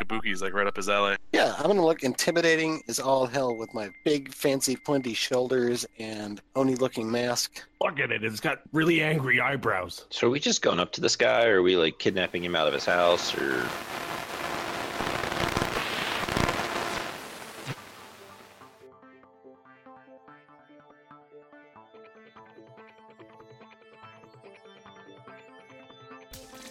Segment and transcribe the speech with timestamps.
[0.00, 1.16] Kabuki's like right up his alley.
[1.32, 6.40] Yeah, I'm gonna look intimidating as all hell with my big, fancy, pointy shoulders and
[6.56, 7.62] oni looking mask.
[7.80, 8.24] Look at it.
[8.24, 10.06] It's got really angry eyebrows.
[10.10, 12.56] So are we just going up to this guy, or are we like kidnapping him
[12.56, 13.66] out of his house, or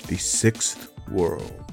[0.08, 1.73] The sixth world.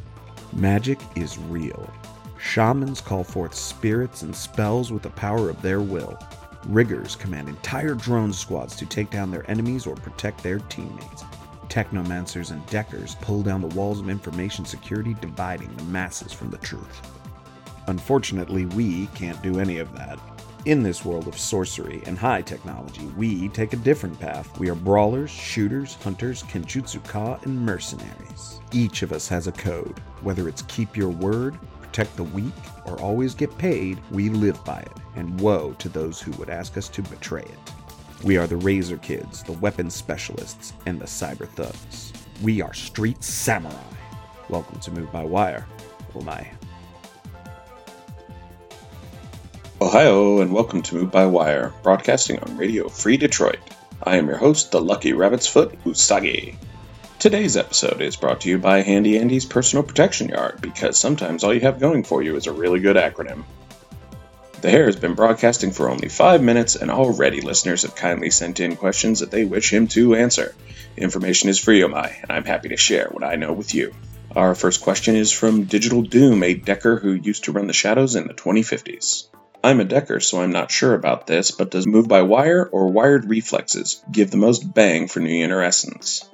[0.60, 1.90] Magic is real.
[2.38, 6.18] Shamans call forth spirits and spells with the power of their will.
[6.66, 11.24] Riggers command entire drone squads to take down their enemies or protect their teammates.
[11.68, 16.58] Technomancers and deckers pull down the walls of information security, dividing the masses from the
[16.58, 17.00] truth.
[17.86, 20.18] Unfortunately, we can't do any of that.
[20.66, 24.58] In this world of sorcery and high technology, we take a different path.
[24.58, 28.60] We are brawlers, shooters, hunters, kenjutsu ka, and mercenaries.
[28.70, 29.98] Each of us has a code.
[30.20, 32.52] Whether it's keep your word, protect the weak,
[32.84, 34.92] or always get paid, we live by it.
[35.16, 37.72] And woe to those who would ask us to betray it.
[38.22, 42.12] We are the Razor Kids, the weapons specialists, and the cyber thugs.
[42.42, 43.76] We are street samurai.
[44.50, 45.66] Welcome to Move by Wire.
[46.14, 46.46] Oh my.
[49.90, 53.58] Ohio, and welcome to Move by Wire, broadcasting on Radio Free Detroit.
[54.00, 56.54] I am your host, the Lucky Rabbit's Foot Usagi.
[57.18, 61.52] Today's episode is brought to you by Handy Andy's Personal Protection Yard, because sometimes all
[61.52, 63.42] you have going for you is a really good acronym.
[64.60, 68.60] The Hare has been broadcasting for only five minutes, and already listeners have kindly sent
[68.60, 70.54] in questions that they wish him to answer.
[70.96, 73.92] Information is free, Omai, and I'm happy to share what I know with you.
[74.36, 78.14] Our first question is from Digital Doom, a decker who used to run the Shadows
[78.14, 79.29] in the 2050s.
[79.62, 82.88] I'm a decker, so I'm not sure about this, but does move by wire or
[82.88, 86.28] wired reflexes give the most bang for new essence?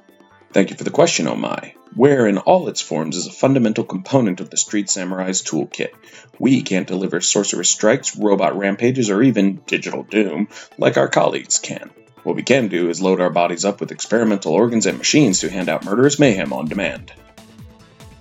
[0.53, 1.73] Thank you for the question, Oh My.
[1.93, 5.91] Ware in all its forms is a fundamental component of the Street Samurai's toolkit.
[6.39, 11.89] We can't deliver sorceress strikes, robot rampages, or even digital doom like our colleagues can.
[12.23, 15.49] What we can do is load our bodies up with experimental organs and machines to
[15.49, 17.11] hand out murderous mayhem on demand.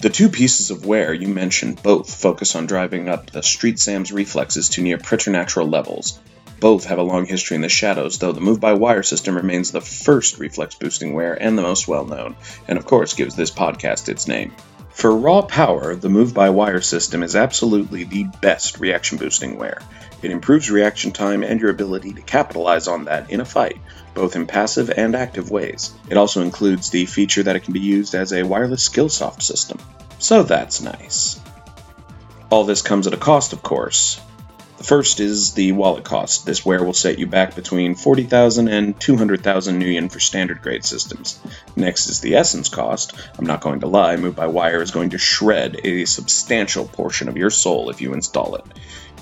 [0.06, 4.12] The two pieces of ware you mentioned both focus on driving up the Street Sam's
[4.12, 6.21] reflexes to near preternatural levels.
[6.61, 9.72] Both have a long history in the shadows, though the move by wire system remains
[9.72, 12.37] the first reflex boosting ware and the most well known,
[12.69, 14.55] and of course gives this podcast its name.
[14.97, 19.83] For raw power, the move by wire system is absolutely the best reaction boosting ware.
[20.23, 23.79] It improves reaction time and your ability to capitalize on that in a fight,
[24.15, 25.93] both in passive and active ways.
[26.09, 29.79] It also includes the feature that it can be used as a wireless skillsoft system.
[30.19, 31.39] So that's nice.
[32.49, 34.19] All this comes at a cost, of course.
[34.78, 36.44] The first is the wallet cost.
[36.44, 41.41] This ware will set you back between 40,000 and 200,000 nuyen for standard grade systems.
[41.75, 43.14] Next is the essence cost.
[43.38, 47.28] I'm not going to lie, Move by Wire is going to shred a substantial portion
[47.28, 48.66] of your soul if you install it.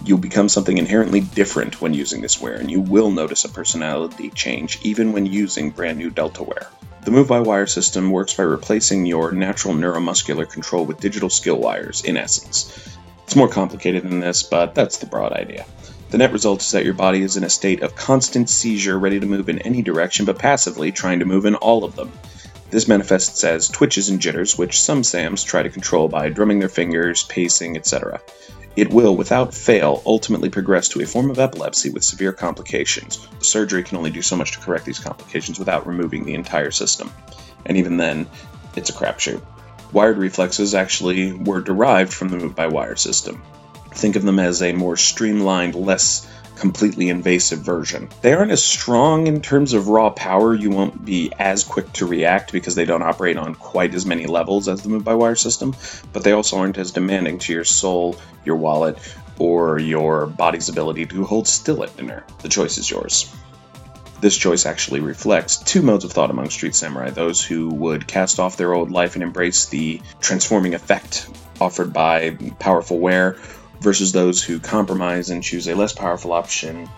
[0.05, 4.31] You'll become something inherently different when using this ware, and you will notice a personality
[4.31, 6.69] change even when using brand new Delta ware.
[7.05, 11.61] The Move by Wire system works by replacing your natural neuromuscular control with digital skill
[11.61, 12.97] wires, in essence.
[13.25, 15.67] It's more complicated than this, but that's the broad idea.
[16.11, 19.19] The net result is that your body is in a state of constant seizure, ready
[19.19, 22.13] to move in any direction, but passively trying to move in all of them.
[22.71, 26.69] This manifests as twitches and jitters, which some SAMs try to control by drumming their
[26.69, 28.21] fingers, pacing, etc.
[28.77, 33.27] It will, without fail, ultimately progress to a form of epilepsy with severe complications.
[33.41, 37.13] Surgery can only do so much to correct these complications without removing the entire system.
[37.65, 38.27] And even then,
[38.77, 39.41] it's a crapshoot.
[39.93, 43.43] Wired reflexes actually were derived from the move by wire system.
[43.93, 48.09] Think of them as a more streamlined, less completely invasive version.
[48.23, 52.07] They aren't as strong in terms of raw power, you won't be as quick to
[52.07, 55.35] react because they don't operate on quite as many levels as the move by wire
[55.35, 55.75] system,
[56.13, 58.99] but they also aren't as demanding to your soul, your wallet,
[59.39, 62.25] or your body's ability to hold still at dinner.
[62.43, 63.35] The choice is yours.
[64.25, 68.41] This choice actually reflects two modes of thought among street samurai those who would cast
[68.41, 71.29] off their old life and embrace the transforming effect
[71.61, 73.37] offered by powerful ware,
[73.83, 76.89] versus those who compromise and choose a less powerful option.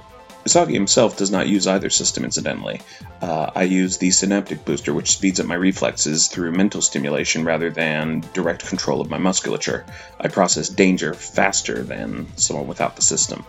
[0.45, 2.81] Usagi himself does not use either system, incidentally.
[3.21, 7.71] Uh, I use the Synaptic Booster, which speeds up my reflexes through mental stimulation rather
[7.71, 9.85] than direct control of my musculature.
[10.21, 13.45] I process danger faster than someone without the system.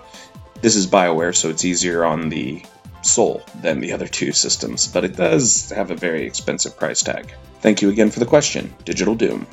[0.61, 2.63] This is BioWare, so it's easier on the
[3.01, 7.33] soul than the other two systems, but it does have a very expensive price tag.
[7.61, 9.47] Thank you again for the question, Digital Doom.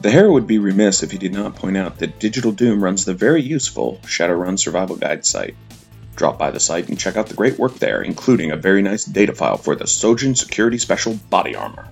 [0.00, 3.04] The Hare would be remiss if he did not point out that Digital Doom runs
[3.04, 5.56] the very useful Shadowrun Survival Guide site.
[6.16, 9.04] Drop by the site and check out the great work there, including a very nice
[9.04, 11.86] data file for the Sojin Security Special Body Armor.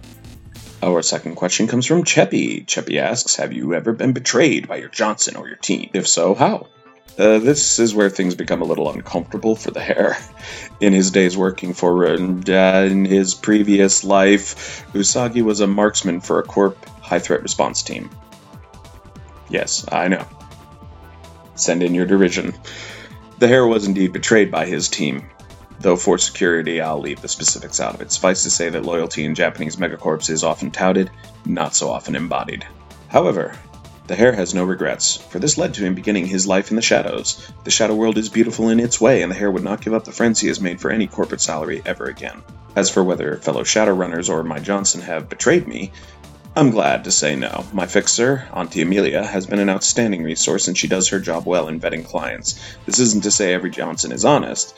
[0.83, 2.65] Our second question comes from Cheppy.
[2.65, 5.91] Cheppy asks, Have you ever been betrayed by your Johnson or your team?
[5.93, 6.69] If so, how?
[7.17, 10.17] Uh, this is where things become a little uncomfortable for the hare.
[10.81, 16.39] In his days working for uh, in his previous life, Usagi was a marksman for
[16.39, 18.11] a Corp high threat response team.
[19.49, 20.25] Yes, I know.
[21.57, 22.55] Send in your derision.
[23.39, 25.29] The hare was indeed betrayed by his team,
[25.81, 28.13] though for security I'll leave the specifics out of it.
[28.13, 31.11] Suffice to say that loyalty in Japanese megacorps is often touted,
[31.45, 32.67] not so often embodied.
[33.09, 33.57] However,
[34.09, 36.83] the hare has no regrets, for this led to him beginning his life in the
[36.83, 37.53] shadows.
[37.65, 40.05] The shadow world is beautiful in its way, and the hare would not give up
[40.05, 42.43] the friends he has made for any corporate salary ever again.
[42.75, 45.93] As for whether fellow Shadowrunners or my Johnson have betrayed me,
[46.57, 47.67] I'm glad to say no.
[47.73, 51.69] My fixer, Auntie Amelia, has been an outstanding resource and she does her job well
[51.69, 52.59] in vetting clients.
[52.87, 54.77] This isn't to say every Johnson is honest,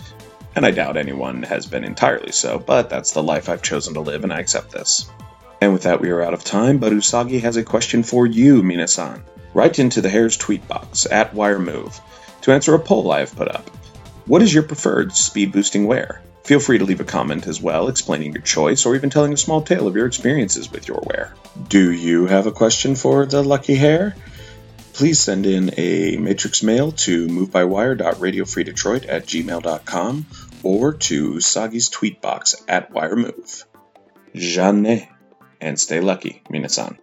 [0.56, 4.00] and I doubt anyone has been entirely so, but that's the life I've chosen to
[4.00, 5.08] live and I accept this.
[5.60, 8.62] And with that, we are out of time, but Usagi has a question for you,
[8.62, 9.22] Minasan.
[9.52, 12.00] Write into the Hare's tweet box, at WireMove,
[12.42, 13.68] to answer a poll I have put up.
[14.26, 16.22] What is your preferred speed boosting ware?
[16.44, 19.36] Feel free to leave a comment as well, explaining your choice or even telling a
[19.36, 21.34] small tale of your experiences with your ware.
[21.68, 24.16] Do you have a question for the lucky hare?
[24.94, 30.26] Please send in a matrix mail to movebywire.radiofreedetroit at gmail.com
[30.62, 33.64] or to Usagi's tweet box at WireMove.
[34.34, 35.06] Jeanne,
[35.60, 36.98] and stay lucky, Minasan.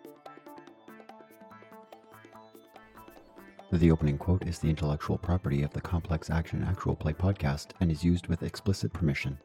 [3.72, 7.92] The opening quote is the intellectual property of the Complex Action Actual Play podcast and
[7.92, 9.38] is used with explicit permission.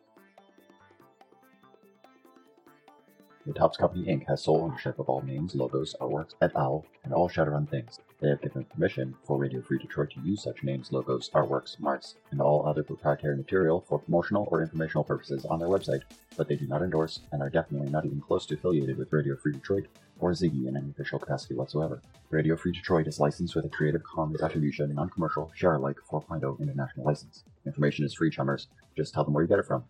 [3.44, 4.28] The Topps Company Inc.
[4.28, 7.98] has sole ownership of all names, logos, artworks, et al., and all Shadowrun things.
[8.22, 12.14] They have given permission for Radio Free Detroit to use such names, logos, artworks, marks,
[12.30, 16.02] and all other proprietary material for promotional or informational purposes on their website,
[16.36, 19.34] but they do not endorse and are definitely not even close to affiliated with Radio
[19.34, 19.88] Free Detroit
[20.20, 22.00] or Ziggy in any official capacity whatsoever.
[22.30, 27.04] Radio Free Detroit is licensed with a Creative Commons Attribution Non-Commercial Share Alike 4.0 International
[27.04, 27.42] License.
[27.66, 28.68] Information is free, chummers.
[28.96, 29.82] Just tell them where you get it from.